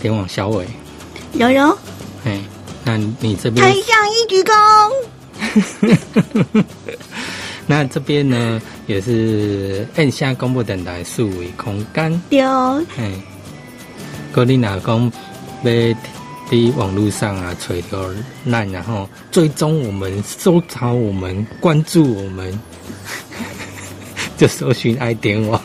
[0.00, 0.66] 点网小伟，
[1.32, 1.78] 有有，
[2.24, 2.40] 哎，
[2.84, 4.52] 那你这边台上一鞠躬。
[7.66, 12.22] 那这边呢，也是按下公布等待数位空间。
[12.30, 13.12] 对，哎，
[14.32, 15.12] 格你哪讲
[15.62, 15.70] 要
[16.50, 18.08] 在网络上啊，找到
[18.42, 22.58] 那然后追踪我们、收藏我们、关注我们，
[24.38, 25.60] 就搜寻爱点网。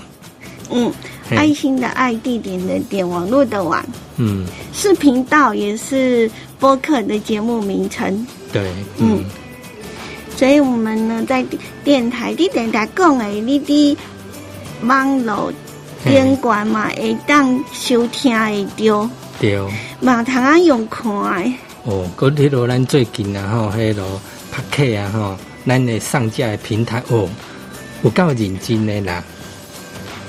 [0.69, 3.83] 嗯，嘿爱心的爱，地点的点，网络的网，
[4.17, 8.25] 嗯，是频道，也是播客的节目名称。
[8.51, 9.25] 对，嗯嗯
[10.35, 11.45] 所以我们呢，在
[11.83, 13.97] 电台、你电台讲的，你的
[14.83, 15.53] 网络
[16.03, 19.57] 顶管嘛，会当收听会到，对。
[20.01, 21.53] 嘛通啊用看的。
[21.83, 24.21] 哦，嗰迄落咱最近啊吼，迄落
[24.51, 27.29] 拍客啊吼，咱的上架的平台哦，
[28.03, 29.23] 有够认真的啦。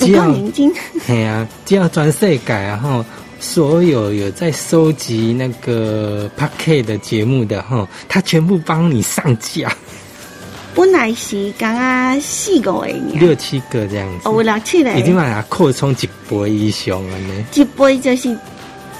[0.07, 0.73] 不够眼睛，
[1.07, 3.05] 嘿啊，只要全世界然后，
[3.41, 9.71] 所有有在收集那个 p a k 的节目的哈，他全部帮你上架，
[10.75, 12.89] 本来是刚刚四个的尔，
[13.21, 18.37] 六七个这样子，哦，有六七个，已经把它扩充一倍以上了呢，一倍就是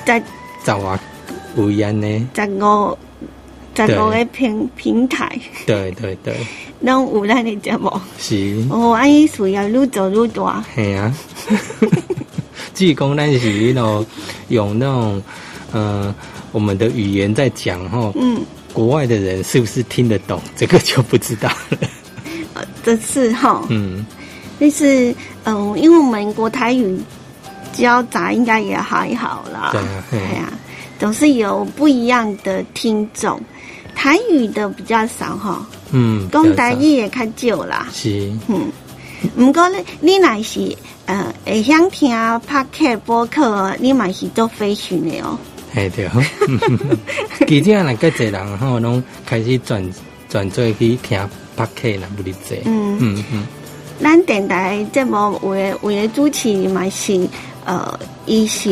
[0.07, 0.23] 十
[0.65, 1.01] 十啊
[1.57, 2.99] 五元呢，十五
[3.77, 6.37] 十五个平平台，对对对，
[6.85, 7.91] 拢有咱的节目。
[8.19, 10.63] 是，哦，安尼事业愈做愈大。
[10.75, 11.13] 嘿啊，
[12.75, 14.07] 至于讲咱是那种
[14.49, 15.23] 用那种
[15.73, 16.15] 呃
[16.53, 18.41] 我们的语言在讲吼，嗯，
[18.73, 20.41] 国外的人是不是听得懂？
[20.57, 21.79] 这个就不知道了。
[22.55, 24.05] 呃这次哈，嗯，
[24.61, 26.99] 就是嗯，因为我们国台语
[27.73, 29.71] 交杂应该也还好啦。
[29.73, 30.53] 对啊嘿对啊，
[30.99, 33.41] 总是有不一样的听众。
[33.95, 37.89] 台语的比较少哈，嗯，讲台语也较少啦。
[37.93, 38.71] 是，嗯，
[39.37, 40.77] 毋过咧，你若是
[41.07, 42.11] 呃会想听
[42.49, 45.39] podcast 播客，你嘛是做飞行的哦。
[45.73, 46.09] 嘿对。
[47.47, 49.85] 其实啊，个侪人吼，拢开始转
[50.29, 51.19] 转做去听
[51.77, 52.61] c a 啦，不哩济。
[52.65, 53.45] 嗯嗯嗯，
[54.01, 57.29] 咱电台节目有诶有诶主持嘛是
[57.65, 58.71] 呃，伊是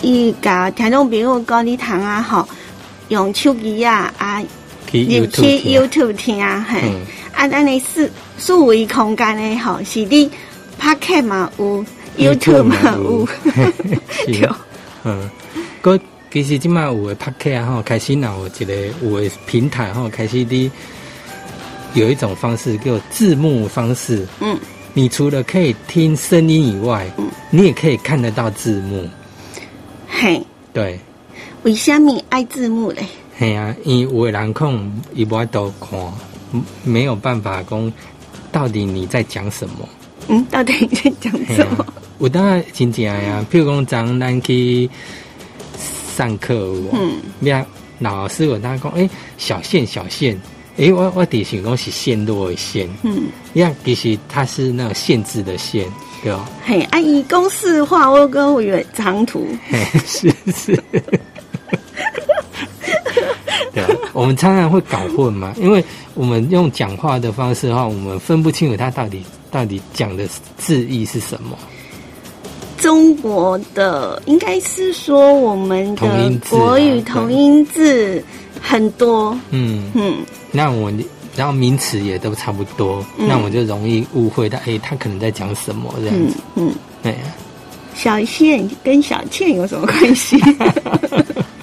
[0.00, 2.46] 伊甲听众朋友讲你通啊吼，
[3.08, 4.42] 用手机啊啊
[4.94, 5.80] 去入 YouTube 去听。
[5.82, 7.00] YouTube 听嘿，嗯。
[7.34, 10.30] 啊咱诶四四维空间的吼，是你
[10.80, 11.84] Podcast 嘛有
[12.16, 13.28] YouTube 嘛有，
[14.26, 14.50] 对是，
[15.04, 15.28] 嗯，
[15.82, 15.98] 个
[16.32, 20.70] 其实即马有诶 d c a 吼，开始若有一个有诶平台吼，开始你
[21.94, 24.26] 有一种方式叫字幕方式。
[24.40, 24.56] 嗯，
[24.94, 27.28] 你除了可以听声音以外，嗯。
[27.50, 29.08] 你也可以看得到字幕。
[30.08, 30.40] 嘿，
[30.72, 30.98] 对，
[31.64, 33.06] 为虾米爱字幕嘞？
[33.36, 35.98] 嘿啊，因为有的人可能伊无法度看，
[36.52, 37.92] 嗯没有办法讲
[38.52, 39.88] 到底你在讲什么。
[40.28, 41.86] 嗯，到底你在讲什么啊？，
[42.20, 44.88] 有当然真正呀，譬如讲咱咱去
[46.16, 46.54] 上课
[46.92, 47.66] 嗯呀，
[47.98, 50.40] 老师有当讲，诶、小线小线，
[50.76, 53.24] 诶、我我底想讲是线路的线，嗯，
[53.54, 55.84] 呀，其实它是那种限制的线，
[56.22, 56.48] 对吧？
[56.64, 60.80] 嘿，啊，以公式化，我跟我远长途，嘿，是是。
[64.14, 70.26] 我们常常会搞混嘛，因为我们用讲话的方式的话，我们分不清楚他到底到底讲的
[70.56, 71.58] 字义是什么。
[72.78, 78.22] 中国的应该是说我们的国语同音字
[78.60, 80.16] 很多，嗯，嗯，
[80.52, 80.92] 那我
[81.36, 83.26] 然后名词也都差不多，嗯。
[83.26, 86.36] 那我就容易误会到，哎、他可能在讲什么这样嗯子。
[86.54, 87.12] 嗯，对。
[87.12, 87.34] 啊，
[87.94, 90.38] 小倩跟小倩有什么关系？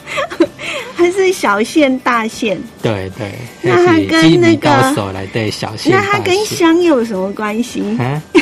[1.01, 2.61] 还是小线大线？
[2.81, 3.31] 对对，
[3.61, 7.81] 那它跟那个高手来对小线那它跟香有什么关系？
[7.99, 8.21] 啊，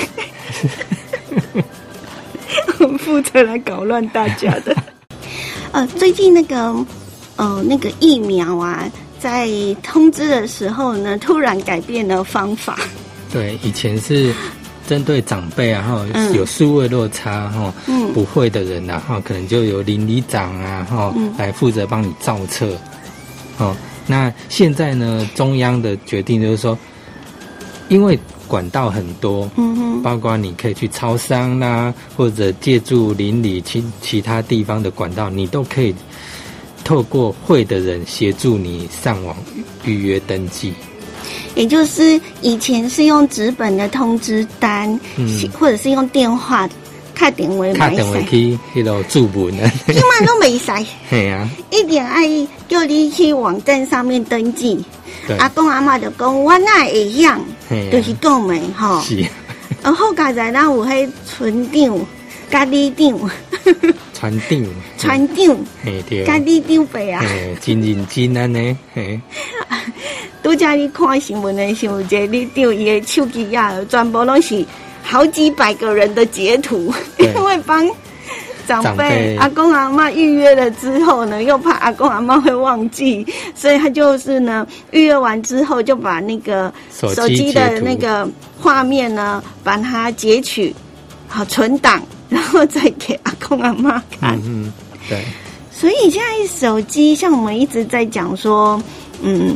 [2.79, 4.75] 我们负责来搞乱大家的。
[5.71, 6.57] 呃，最近那个
[7.37, 8.83] 呃那个疫苗啊，
[9.19, 9.47] 在
[9.81, 12.77] 通知的时候呢，突然改变了方法。
[13.31, 14.33] 对，以前是
[14.89, 22.75] 针对长辈啊，哈、嗯有数位落差哈，嗯不会的人啊，哈，可能就由邻里长啊，哈、嗯来负责帮你造册。
[23.59, 23.75] 哦，
[24.07, 26.75] 那现在呢，中央的决定就是说，
[27.87, 35.93] 因为管道很多，嗯哼，包括你可以去超商啦、或者借助邻里其其他地方的管道，你都可以
[36.83, 39.37] 透过会的人协助你上网
[39.85, 40.73] 预预约登记。
[41.55, 45.49] 也就是以前是用纸本的通知单，嗯。
[45.59, 46.67] 或者是用电话
[47.19, 49.53] 打电话买卡电话，去迄个注文。
[49.59, 50.71] 啊，今晚都没使，
[51.09, 52.25] 系啊，一点爱
[52.67, 54.79] 叫你去网站上面登记。
[55.37, 57.39] 阿公阿妈就讲，我那会样，
[57.91, 59.01] 就是讲的吼。
[59.01, 59.23] 是
[59.83, 61.99] 然后刚才咱有迄村长、
[62.49, 63.29] 甲里长，
[64.13, 64.65] 船长，
[64.97, 69.19] 船长，嘿对，家己长辈啊，嘿，真认真安尼，嘿，
[70.49, 74.65] 拄则你看新闻的时候，一个你丢伊的手机啊，全部拢是
[75.03, 77.87] 好几百个人的截图， 因为帮
[78.67, 79.09] 长长辈。
[79.09, 83.23] 辈阿公阿妈预约了之后呢，又怕阿公阿妈会忘记，
[83.53, 88.27] 所以他就是呢预约完之后就把那个手机的那个
[88.59, 90.73] 画面呢，把它截取
[91.27, 94.35] 好存档， 然后再给阿公阿妈看。
[94.43, 94.73] 嗯嗯，
[95.07, 95.23] 对，
[95.71, 98.81] 所以现在手机像我们一直在讲说，
[99.21, 99.55] 嗯，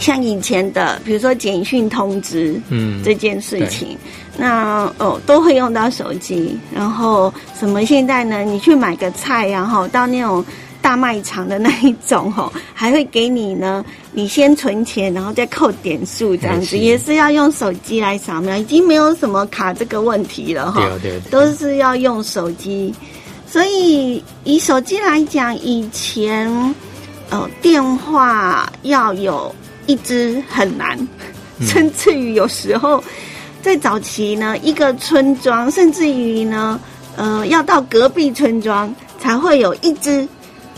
[0.00, 3.96] 像以前的，比如说简讯通知，嗯，这件事情，
[4.36, 6.58] 那哦都会用到手机。
[6.74, 8.44] 然后什么现在呢？
[8.44, 10.44] 你去买个菜然后到那种
[10.80, 20.80] 大卖场的那一种吼， 还会给你呢，你先存钱，然后再扣点数这样子，也是要用手机来扫描，已经没有什么卡这个问题了哈。
[21.02, 22.94] 对对，对都是要用手机，
[23.46, 26.48] 所以以手机来讲，以前
[27.30, 29.52] 呃电话要有
[29.88, 30.96] 一支很难，
[31.58, 33.02] 嗯甚至于有时候
[33.62, 36.78] 在早期呢，一个村庄，甚至于呢，
[37.16, 40.28] 呃，要到隔壁村庄才会有一只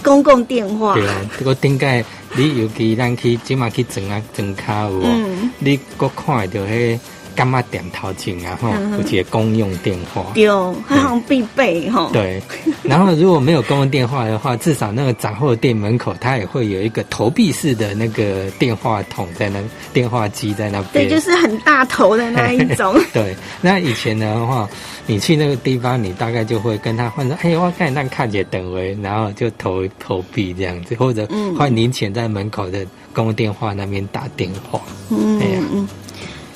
[0.03, 0.95] 公共电话。
[0.95, 2.03] 对啊，这个顶解
[2.37, 5.03] 你尤其咱去即马去装啊装卡有无？
[5.05, 6.99] 嗯，你搁看会到迄
[7.35, 10.25] 干嘛点头前啊吼，嗯有一个公用电话。
[10.35, 12.09] 对，好像必备吼。
[12.13, 12.41] 对，
[12.91, 19.61] 然后如果没有公用电话的话，至少那个杂货店门口它也会有一个投币式的那个电话筒在那，
[19.93, 21.11] 电话机在那对，边。
[21.11, 22.99] 就是很大头的那一种。
[23.15, 24.69] 对，那以前的话，
[25.07, 32.85] 你去那个地方，你大概就会跟他换说，哎，我看那看姐等位，然后就投投币这样子，或者嗯换零钱在门口的
[33.15, 34.81] 公用电话那边打电话。
[35.11, 35.89] 嗯哎呀嗯，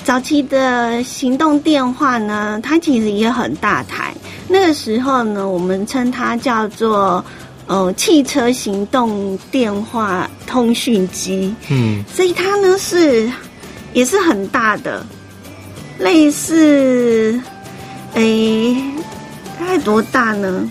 [0.04, 4.14] 早期的行动电话呢，它其实也很大台。
[4.46, 7.24] 那个时候呢，我们称它叫做
[7.66, 13.28] 呃汽车行动电话通讯机，嗯，所以它呢是
[13.94, 15.04] 也是很大的，
[15.98, 17.40] 类似
[18.12, 18.76] 诶，
[19.58, 20.70] 大概多大呢？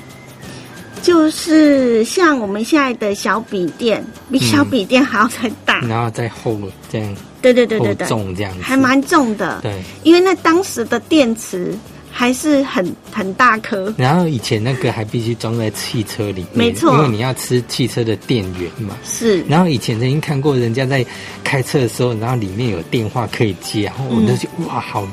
[1.02, 5.80] 就是像我们现在的小笔电，比小笔电还要再大。
[5.82, 6.58] 然后再厚
[6.90, 9.60] 这样对对对对对，重这样子，还蛮重的。
[9.62, 9.72] 对。
[10.02, 11.78] 因为那当时的电池
[12.10, 13.94] 还是很很大颗。
[13.98, 18.96] 然后以前那个还必须装在汽车里面，没错因为你要吃汽车的电源嘛。
[19.04, 21.06] 是，然后以前曾经看过人家在
[21.44, 25.06] 开车的时候，然后里面有电话可以接，然后我就觉得、哇，好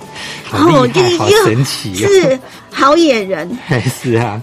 [0.44, 2.08] 好哦厉害，好这个神奇哦！
[2.08, 2.38] 是
[2.70, 4.40] 好野人，还 是啊，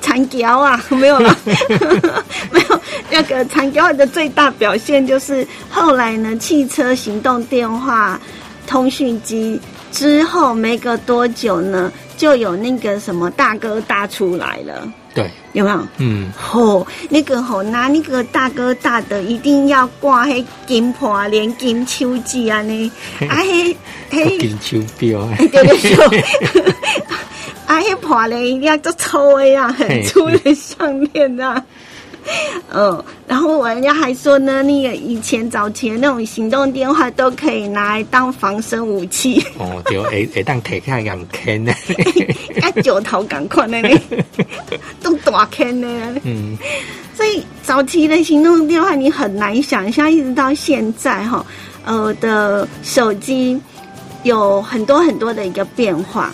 [0.00, 1.38] 残雕啊，没有了，
[2.50, 2.73] 没有。
[3.10, 8.20] 那个残雕的最大表现就是后来呢，汽车行动电话
[8.66, 9.60] 通讯机
[9.92, 15.86] 之后没隔多久呢，就有那个什么大哥大出来了，对，有没有？
[15.98, 22.92] 嗯，吼、那个吼、拿那个大哥大的一定要挂迄金盘连金手指 啊呢，
[23.28, 23.76] 啊嘿，
[24.10, 26.24] 嘿，金手表，对 对对，
[27.66, 31.62] 啊嘿盘咧一定要做粗的啊，很粗的项链啊。
[32.72, 41.72] 嗯，然后人家还说呢，那个以前早期的那种行动电话都可以拿来当防身武器，哦，对，会会当摕起来咁坑呢，
[42.62, 44.00] 啊九头赶快的呢，
[45.02, 45.88] 都大开呢。
[46.24, 46.56] 嗯，
[47.14, 51.44] 所以早期的行动电话你很难想象，一直到现在哈，
[51.84, 53.60] 呃的手机
[54.22, 56.32] 有很多很多的一个变化。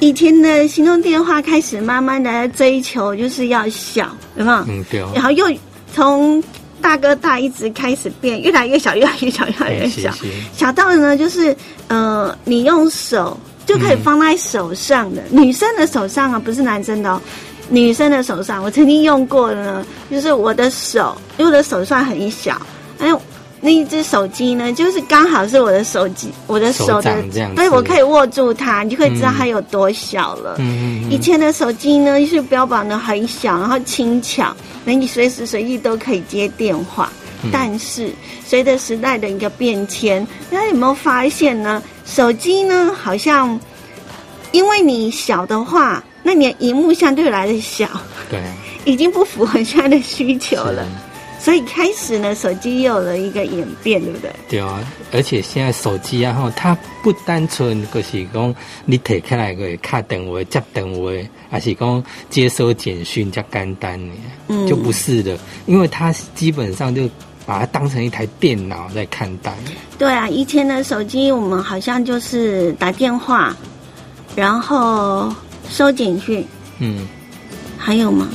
[0.00, 4.58] 以前的行动电话开始慢慢的追求就是要小，有没有？
[4.68, 5.46] 嗯，对，然后又
[5.92, 6.42] 从
[6.80, 10.12] 大哥大一直开始变，越来越小，越来越小，越来越小，
[10.56, 11.54] 小到呢就是
[11.88, 17.20] 呃，你用手就可以放在手上的，女生的手上啊，不是男生的哦。
[17.70, 22.58] 女生的手上，我曾经用过的呢，就是我的手，因为我的手算很小，
[22.98, 23.12] 哎，
[23.60, 27.22] 那一只手机呢，就是刚好是我的手机，我的手手的
[27.56, 30.56] 对我可以握住它，你就可以知道它有多小了。
[30.58, 37.10] 嗯嗯以前的手机呢是标榜的很小，然后轻巧，那你随时随地都可以接电话。
[37.42, 38.10] 嗯但是
[38.44, 41.82] 随着时代的一个变迁，大家有没有发现呢？
[42.04, 43.58] 手机呢好像
[44.50, 47.86] 因为你小的话，那你的荧幕相对来的小，
[48.28, 48.52] 对啊，
[48.84, 50.84] 已经不符合现在的需求了。
[51.38, 54.30] 是所以开始呢，手机又有了一个演变，对不对？
[54.48, 58.54] 对啊，而且现在手机啊，吼，它不单纯就是讲
[58.84, 61.10] 你摕起来个卡电话、接电话，
[61.50, 64.14] 还是讲接收简讯较简单的，
[64.48, 67.08] 嗯就不是的，因为它基本上就
[67.46, 69.54] 把它当成一台电脑在看待。
[69.96, 73.56] 对啊，以前的手机我们好像就是打电话，
[74.36, 75.32] 然后
[75.70, 76.44] 收简讯，
[76.80, 77.06] 嗯，
[77.78, 78.28] 还有吗？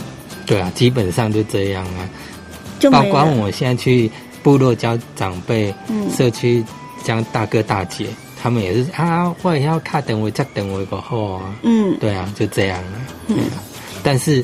[0.46, 2.10] 对啊，基本上就这样啊。
[2.84, 2.92] 就。
[2.92, 4.12] 包括我现在去
[4.44, 6.64] 部落教长辈、嗯社区
[7.04, 8.08] 教大哥大姐，
[8.42, 11.56] 他们也是啊，我也要看等我再等我一个后啊。
[11.64, 12.96] 嗯，对啊，就这样啊。
[13.28, 13.64] 对啊，
[14.04, 14.44] 但是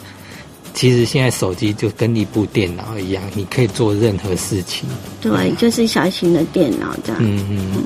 [0.73, 4.87] 其实现在手机就跟一部电脑一样，你可以做任何事情。
[5.21, 7.21] 对，就是小型的电脑这样。
[7.21, 7.83] 嗯嗯。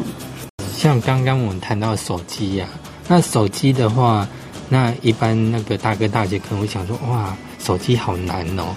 [0.76, 2.68] 像刚刚我们谈到手机呀、
[3.08, 4.28] 那手机的话，
[4.70, 8.76] 那一般那个大哥大姐可能会想说，哇，手机好难哦，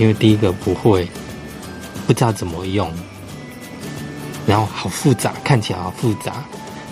[0.00, 1.06] 因为第一个不会，
[2.06, 2.90] 不知道怎么用，
[4.46, 6.42] 然后好复杂，看起来好复杂，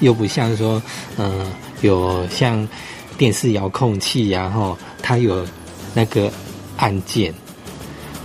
[0.01, 0.81] 又不像说，
[1.17, 1.51] 嗯、
[1.81, 2.69] 有像
[3.17, 5.43] 电视遥控器然后，它有
[5.95, 6.31] 那个
[6.77, 7.33] 按键，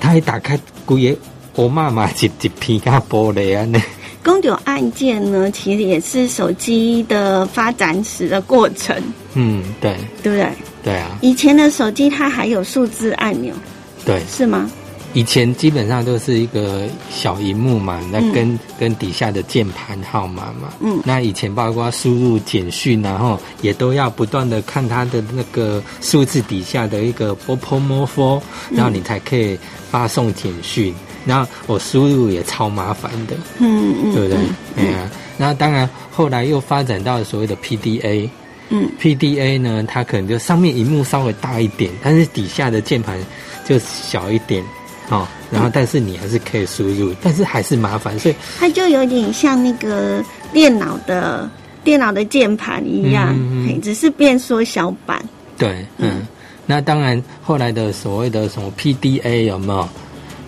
[0.01, 1.17] 它一打开，古爷
[1.55, 3.81] 我妈妈一一片甲玻璃啊，那
[4.21, 9.01] 公有按键呢，其实也是手机的发展史的过程，
[9.35, 9.95] 嗯，对。
[10.21, 10.49] 对不对？
[10.83, 13.53] 对啊，以前的手机它还有数字按钮，
[14.05, 14.69] 对，是吗？
[15.15, 20.73] 以前基本上都是一个小荧幕嘛，那跟、跟底下的键盘号码嘛。
[20.79, 28.41] 嗯那以前包括输入简讯，然后也都要不断的看它的那个数字底下的一个波波摩佛，
[28.71, 29.55] 然后你才可以
[29.91, 30.91] 发送简讯。
[31.27, 34.37] 然后我输入也超麻烦的，嗯嗯，对不对？
[34.37, 38.27] 嗯哎呀、那当然后来又发展到所谓的 PDA。
[38.69, 38.89] 嗯。
[38.99, 43.17] PDA 呢，它可能就上面荧幕稍微大一点，但是底下的键盘
[43.65, 44.63] 就小一点，
[45.09, 51.49] 哦，然后但是你还是可以输入，但是还是麻烦，所以它就有点像那个电脑的
[51.83, 55.23] 电脑的键盘一样，嗯只是变缩小版。
[55.57, 56.25] 对，嗯，
[56.65, 59.87] 那当然后来的所谓的什么 PDA 有没有，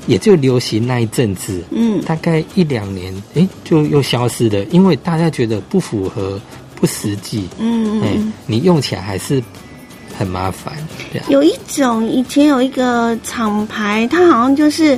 [0.08, 2.02] 也就流行那一阵子，嗯。
[2.06, 6.40] 大概一两年，诶，就又消失了，因为大家觉得不符合、
[6.86, 8.32] 不实际，嗯。
[8.46, 9.42] 你用起来还是
[10.16, 10.72] 很麻烦，
[11.30, 14.98] 有一种以前有一个厂牌，它好像就是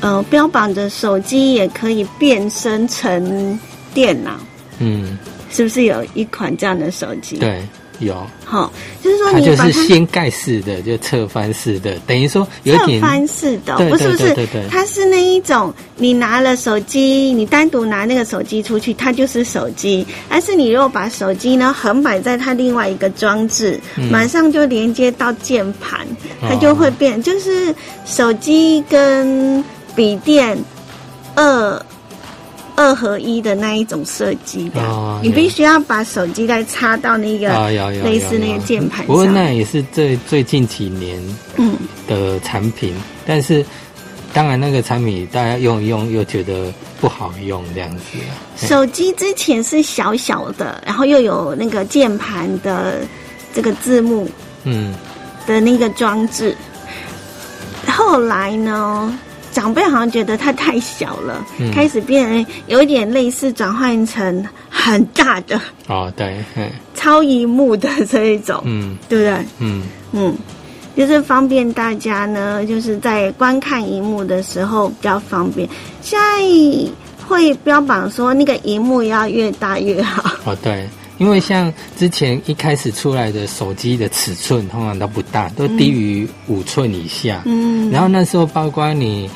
[0.00, 3.58] 呃标榜着手机也可以变身成
[3.92, 4.40] 电脑，
[4.78, 5.18] 嗯，
[5.50, 7.62] 是不是有一款这样的手机？，对，
[8.00, 8.26] 有。
[8.44, 26.06] 好，就是说它就你是掀盖式的，就侧翻式的，等于说有侧点翻式的不是不是它是那一种，你拿了手机，你单独拿那个手机出去，它就是手机；但是你如果把手机呢横摆在它另外一个装置，嗯马上就连接到键盘，
[26.40, 27.74] 它哦就会变，就是
[28.06, 29.62] 手机跟
[29.94, 30.56] 笔电
[31.34, 31.82] 二。
[32.78, 37.48] 二合一的那一种设计的，哦你必须要把手机再插到那个
[38.04, 39.26] 类似那个键盘不过。
[39.26, 41.20] 那也是最最近几年
[41.56, 42.94] 嗯，的产品，
[43.26, 43.66] 但是
[44.32, 48.30] 当然那个产品大家用一用又觉得不好用这样子啊。
[48.56, 53.00] 手机之前是小小的，然后又有那个键盘的
[53.52, 54.30] 这个字幕
[54.62, 54.94] 嗯，
[55.48, 56.56] 的那个装置。
[57.88, 59.18] 后来呢，
[59.52, 69.46] 长辈好像觉得它太小了，嗯开始变有一点类似转换成很大的哦对，嗯超荧幕的这一种，嗯对不对？
[69.60, 70.36] 嗯嗯，
[70.96, 75.68] 就是方便大家呢，就是在观看荧幕的时候比较方便。
[76.02, 76.92] 现在
[77.26, 80.30] 会标榜说那个荧幕要越大越好。
[80.44, 80.88] 哦对。
[81.18, 87.42] 因为像之前一开始出来的手机的尺寸通常都不大，都低于五寸以下。
[87.44, 89.28] 嗯，然后那时候包括你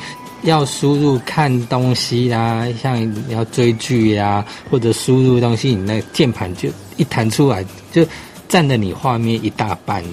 [0.43, 8.05] 要输入看东西啦，像你要追剧呀、或者输入东西，你那键盘就一弹出来，就
[8.49, 10.09] 占了你画面一大半了。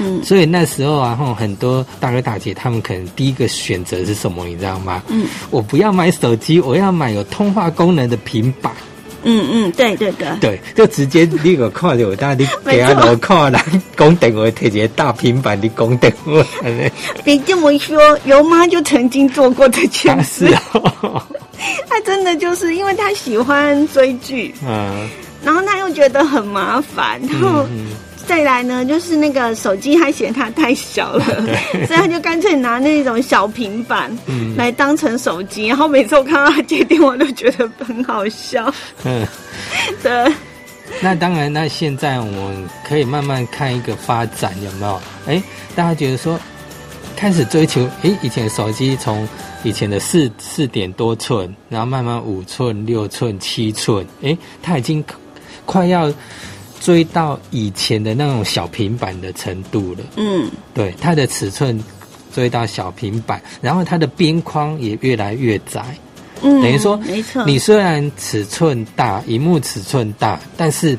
[0.00, 5.02] 嗯所以那时候啊，吼很多大哥大姐他们可能第一个选择是什么，你知道吗？
[5.08, 8.72] 嗯我不要买手机，我要买有通话功能的平板。
[9.24, 13.60] 嗯嗯，对对对，对，就直接你个看到， 但你给他我看人
[13.96, 16.44] 讲电话，摕一个大平板的讲电话，
[17.24, 20.46] 别这么说，尤妈就曾经做过这件 他事
[21.88, 25.08] 她真的就是因为她喜欢追剧，嗯。
[25.44, 27.88] 然后她又觉得很麻烦，然后嗯
[28.28, 31.24] 再来呢，就是那个手机还嫌它太小了，
[31.88, 35.66] 所以他就干脆拿那种小平板嗯来当成手机。
[35.66, 38.72] 然后每次我看到他接电话，都觉得很好笑。
[39.04, 39.26] 嗯，
[40.02, 40.32] 对，
[41.00, 45.00] 那当然，那现在我们可以慢慢看一个发展，有没有？
[45.26, 45.42] 哎，
[45.74, 46.38] 大家觉得说
[47.16, 49.26] 开始追求，哎，以前手机从
[49.64, 55.02] 以前的四四点多寸，然后慢慢五寸、六寸、七寸，哎，它已经
[55.64, 56.12] 快要
[56.80, 60.00] 追到以前的那种小平板的程度了。
[60.16, 61.78] 嗯对，它的尺寸
[62.32, 65.84] 追到小平板，然后它的边框也越来越窄。
[66.42, 70.96] 嗯，等于说没错，你虽然尺寸大，荧幕尺寸大，但是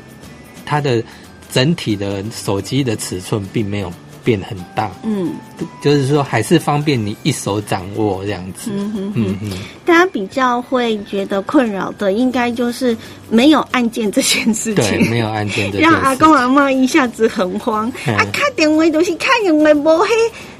[0.66, 1.02] 它的
[1.50, 3.90] 整体的手机的尺寸并没有
[4.30, 5.34] 变很大，嗯。
[5.82, 8.70] 就是说还是方便你一手掌握这样子。
[8.72, 9.12] 嗯哼哼。
[9.16, 9.50] 嗯嗯，
[9.84, 12.96] 大家比较会觉得困扰的，应该就是
[13.28, 14.76] 没有按键这件事情。
[14.76, 15.10] 对，情。
[15.10, 18.14] 没有按键这件让阿公阿妈一下子很慌，嗯。
[18.14, 20.08] 啊，打电话都是看电话无黑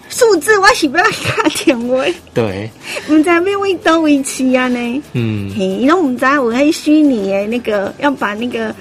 [0.09, 2.69] 数字，我是不要打电话， 对，
[3.09, 5.03] 唔知要为倒位去啊呢？
[5.13, 8.75] 嗯，嘿，因为我们知道有迄虚拟的那个要把那个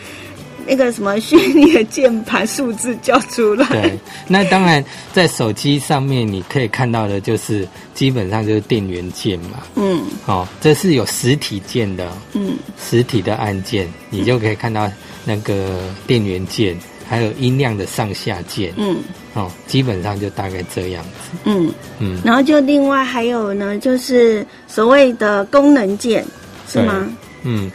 [0.69, 3.65] 那个什么虚拟的键盘数字叫出来。
[3.67, 3.99] 对。
[4.27, 14.89] 那当然，在手机上面你可以看到的就是基本上就是电源键嘛，嗯哦，这是有实体键的哦，嗯实体的按键，你就可以看到
[15.25, 18.97] 那个电源键，还有音量的上下键，嗯
[19.33, 21.37] 哦，基本上就大概这样子。
[21.45, 26.23] 嗯，嗯，然后就另外还有呢，就是所谓的功能键，
[26.67, 27.07] 是吗？
[27.43, 27.71] 嗯，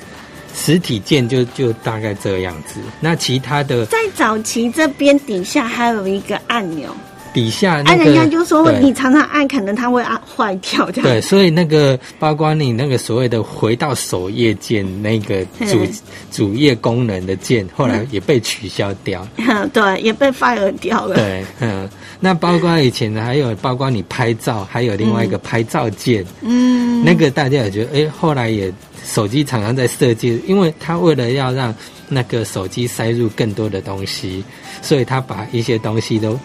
[0.54, 2.80] 实体键就就大概这样子。
[3.00, 6.88] 那其他的在早期这边底下还有一个按钮，
[7.32, 10.88] 底下那按、个，人家就说你常常按，可能它会按坏掉。
[10.92, 15.92] 对，所以那个包括你那个所谓的回到首页键那个主嗯
[16.30, 19.26] 主页功能的键，后来也被取消掉。
[19.72, 21.16] 对，也被 fire 掉了。
[21.16, 21.88] 对，嗯，
[22.24, 28.72] 那包括以前的还有包括你拍照，还有另外一个拍照键，嗯，那个大家也觉得，哎，后来也
[29.04, 31.74] 手机厂商在设计，因为他为了要让
[32.08, 34.42] 那个手机塞入更多的东西，
[34.80, 36.40] 所以他把一些东西都，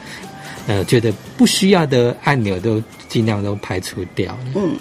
[0.68, 4.38] 呃，觉得不需要的按钮都尽量都排除掉。
[4.56, 4.76] 嗯，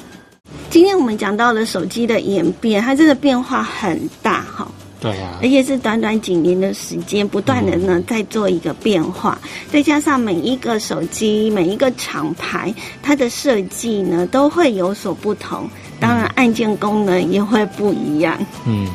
[0.69, 4.69] 今天我们讲到了手机的演变，它真的变化很大哈。
[5.01, 9.39] 对啊而，且是短短几年的时间，不断的呢在做一个变化，
[9.71, 15.69] 再加上每一个手机、每一个厂牌，它的设计呢都会有所不同，
[16.01, 18.37] 当然按键功能也会不一样。
[18.67, 18.89] 嗯，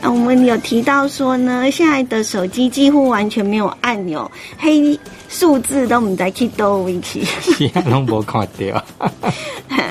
[0.00, 8.84] 啊，我们有提到说呢，现在的手机几乎完全没有按钮，黑数字都唔在去多维去，其他拢无看到。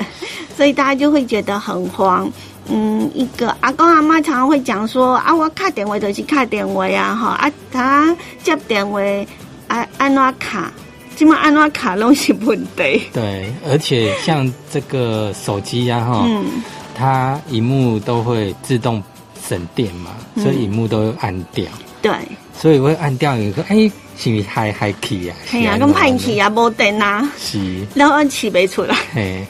[0.56, 2.30] 所以大家就会觉得很慌。
[2.70, 9.00] 嗯，一个阿公阿妈常常会讲说啊，我卡电话就是卡电话呀，哈啊，他接电话
[9.66, 10.72] 啊安怎卡，
[11.16, 13.02] 基本按怎卡拢是问题。
[13.12, 16.44] 对，而且像这个手机呀、哈、嗯
[16.94, 19.02] 它荧幕都会自动
[19.48, 21.64] 省电嘛，嗯所以荧幕都会按掉，
[22.02, 22.12] 对，
[22.56, 23.34] 所以会按掉。
[23.36, 25.36] 你说，哎，是不是还还起啊？
[25.46, 28.94] 系啊，是咁歹去啊，无电啊，是，然后起袂出来。
[29.14, 29.46] 嘿。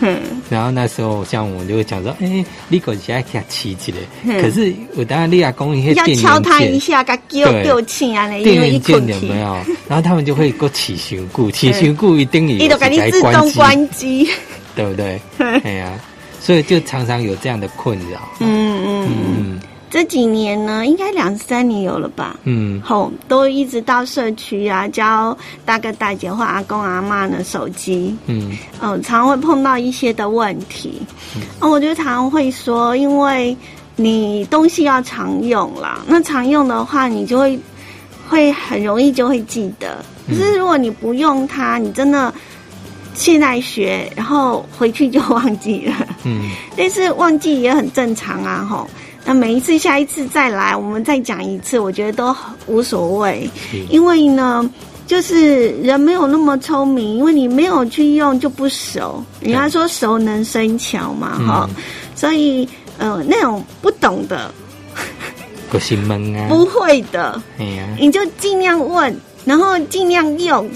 [0.00, 3.98] 嗯 然后那时候像我就会讲说，哎、你可是要给它起起来。
[4.24, 4.40] 嗯。
[4.40, 7.64] 可是我当然你亚公一些要敲他一，下，给叫对。
[7.64, 9.56] 叫醒啊，因电为一困有没，有？
[9.88, 14.28] 然后他们就会够起修固， 起修固一定伊有就给你自动关机，
[14.74, 15.20] 对不对？
[15.38, 15.92] 哎呀、
[16.40, 18.20] 所以就常常有这样的困扰。
[18.40, 19.08] 嗯嗯。
[19.08, 19.60] 嗯，嗯
[19.96, 22.38] 这几年呢，应该两三年有了吧。
[22.44, 31.00] 嗯吼都一直到社区啊，教大哥大姐或阿公阿妈的手机，嗯嗯、常常会碰到一些的问题。
[31.60, 33.56] 哦，我就常常会说，因为
[33.96, 37.58] 你东西要常用啦，那常用的话，你就会
[38.28, 40.04] 会很容易就会记得。
[40.28, 42.30] 可是如果你不用它，你真的
[43.14, 45.94] 现在学，然后回去就忘记了。
[46.24, 48.86] 嗯但是忘记也很正常啊，吼。
[49.26, 52.34] 那每一次下一次再来，我们再讲一次，我觉得都
[52.66, 53.50] 无所谓，
[53.90, 54.70] 因为呢，
[55.04, 59.20] 就是人没有那么聪明，因为你没有去用就不熟。
[59.40, 61.82] 人家说熟能生巧嘛，哈、嗯
[62.14, 62.66] 所以
[62.98, 64.50] 呃，那种不懂的、
[65.68, 70.70] 不是闷啊，不会的，哎呀、你就尽量问，然后尽量用，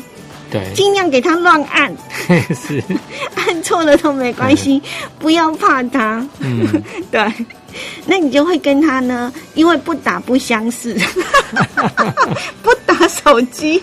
[0.51, 1.97] 对，尽量给他乱按，
[2.55, 2.83] 是，
[3.37, 4.83] 按错了都没关系，
[5.19, 6.27] 不要怕他。
[6.41, 6.67] 嗯，
[7.11, 7.33] 对，
[8.07, 10.95] 那你就会跟他呢，因为不打不相识，
[12.63, 13.83] 不打手机，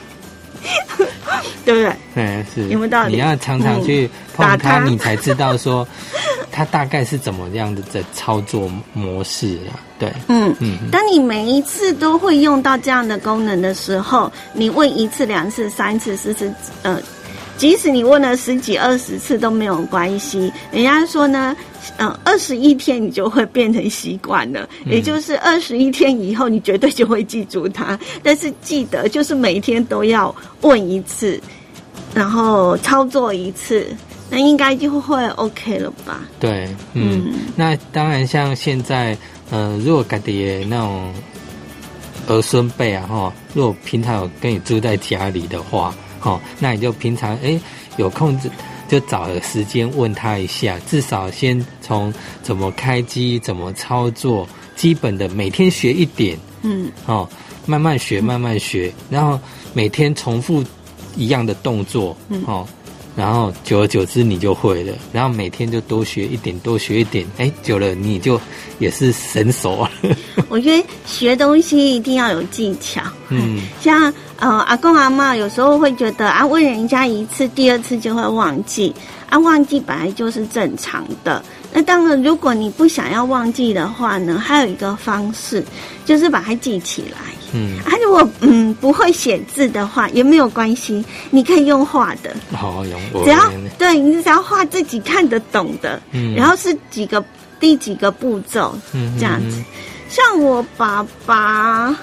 [1.65, 1.93] 对不对？
[2.15, 5.87] 嗯是，有没有道理你要常常去打碰它，它你才知道说
[6.51, 9.79] 他大概是怎么样的的操作模式啊？
[9.99, 10.55] 对，嗯。
[10.59, 16.99] 嗯当你每一次都会用到这样的功能的时候，你问一次、两次、三次、四次，呃，
[17.57, 20.51] 即使你问了十几、二十次都没有关系。
[20.71, 21.55] 人家说呢，
[21.97, 27.99] 呃，二十一天你就会变成习惯了，嗯也就是二十一天以后，你绝对就会记住它。
[28.21, 31.41] 但是记得，就是每天都要问一次，
[32.13, 33.87] 然后操作一次，
[34.29, 36.21] 那应该就会 OK 了吧？
[36.39, 39.17] 对，嗯，嗯那当然像现在，
[39.49, 41.11] 呃，如果家己的那种
[42.27, 45.95] 儿孙辈啊，哈，如果平常有跟你住在家里的话，
[46.27, 47.57] 哈，那你就平常哎
[47.95, 48.49] 有空就
[48.89, 52.13] 就找个时间问他一下，至少先从
[52.43, 57.27] 怎么开机、怎么操作，基本的每天学一点，嗯哦，
[57.65, 59.39] 慢慢学，慢慢学，然后
[59.73, 60.61] 每天重复
[61.15, 62.67] 一样的动作，嗯哦，
[63.15, 68.39] 然后久而久之你就会了，然后每天就多学一点，多学一点，哎，久了你就
[68.79, 69.91] 也是神手了。
[70.49, 73.01] 我觉得学东西一定要有技巧。
[73.29, 78.93] 嗯， 像呃阿公阿妈有时候会觉得啊问人家一次，第二次就会忘记
[79.29, 81.43] 啊，忘记本来就是正常的。
[81.73, 85.63] 那当然，如果你不想要忘记的话呢，还有一个方式
[86.05, 87.17] 就是把它记起来。
[87.53, 97.23] 嗯，啊，如果嗯不会写字的话也没有关系，你可以用画的，好用，只要对你只要画自己看得懂的，嗯然后是几个
[97.59, 99.63] 第几个步骤，嗯这样子。
[100.09, 101.95] 像我爸爸，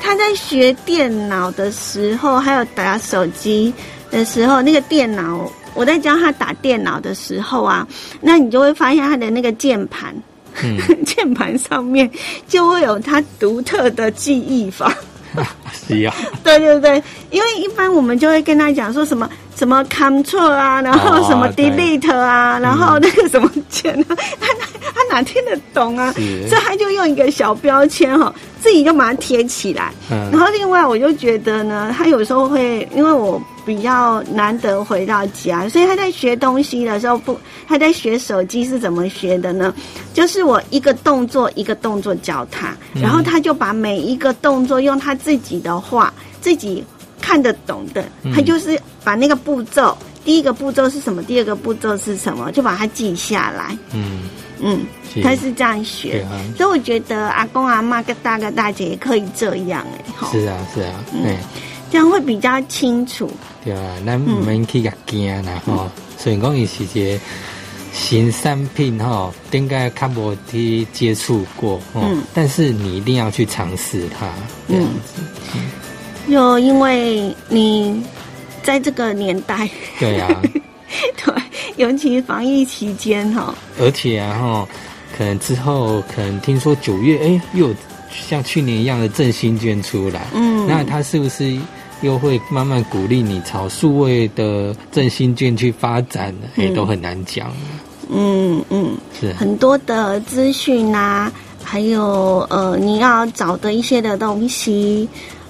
[0.00, 3.72] 他在学电脑的时候，还有打手机
[4.10, 7.86] 的时候，那个电脑我在教他打电脑的时候啊，
[8.20, 10.14] 那你就会发现他的那个键盘，
[10.62, 12.10] 嗯 键盘上面
[12.48, 14.92] 就会有他独特的记忆法。
[16.44, 26.12] 对对对，因为一般我们就会跟他讲说什么什么 Control 啊，然后什么 Delete 啊，然后那个 什么键啊，他哪他哪听得懂啊？
[26.12, 29.92] 所以他就用一个小标签哈，自己就把它贴起来。
[30.10, 30.30] 嗯。
[30.30, 39.74] 然后另外我就觉得呢，他有时候会因为我比较难得回到家，所以他在学东西的时候不，他在学手机是怎么学的呢？
[40.14, 46.82] 就是我一个动作一个动作教他，然后他就把每一个动作用他自己的话，自己
[47.20, 48.02] 看得懂的，
[48.34, 53.76] 他就是把那个步骤，第一个步骤是什么，第二个步骤是什么，就把它记下来。
[53.92, 54.22] 嗯，
[54.60, 54.80] 嗯，
[55.22, 60.32] 他是这样学，啊，所以我觉得阿公阿妈跟大哥大姐也可以这样哎，吼。
[60.32, 61.36] 是啊是啊，哎。
[61.90, 63.30] 这样会比较清楚。
[63.64, 65.90] 对啊，咱唔免去甲惊啦吼。
[66.16, 67.20] 虽然讲伊是一个
[67.92, 74.28] 新产品吼，应该较无去接触过吼，嗯但是你一定要去尝试它，
[74.68, 75.22] 这样子。
[76.30, 78.02] 就因为你
[78.62, 80.42] 在这个年代，对啊，
[81.24, 81.34] 对，
[81.76, 84.68] 尤其防疫期间哈，而且啊吼，
[85.16, 87.74] 可能之后可能听说九月哎又有
[88.10, 91.58] 像去年一样的振兴券出来，嗯那它是不是？
[92.02, 97.50] 又会慢慢鼓励你朝数位的振兴券去发展，哎、嗯都很难讲，
[98.10, 99.32] 嗯嗯，是。
[99.34, 101.30] 很多的资讯啊，
[101.62, 105.08] 还有呃你要找的一些的东西，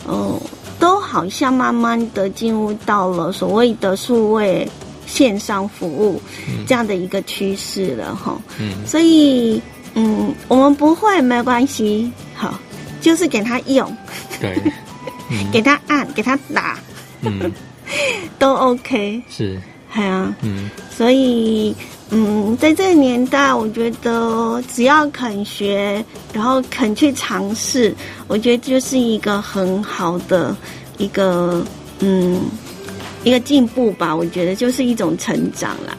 [0.09, 0.41] 嗯、
[0.79, 4.67] 都好像慢慢的进入到了所谓的数位
[5.07, 6.21] 线上服务
[6.67, 8.41] 这样的一个趋势了哈。
[8.59, 8.87] 嗯。
[8.87, 9.61] 所以
[9.95, 12.59] 嗯，我们不会没关系，好，
[13.01, 13.91] 就是给他用，
[14.41, 14.57] 对，
[15.31, 16.79] 嗯给他按，给他打，
[17.23, 17.53] 嗯
[18.39, 19.23] 都 OK。
[19.31, 19.61] 是
[19.93, 20.71] 哎呀、嗯。
[20.91, 21.75] 所以，
[22.11, 27.95] 嗯，在这个年代，我觉得只要肯学，然后肯去尝试，
[28.27, 30.57] 我觉得就是一个很好的
[30.97, 31.65] 一个，
[32.01, 32.41] 嗯，
[33.23, 34.15] 一个进步吧。
[34.15, 35.97] 我觉得就是一种成长啦。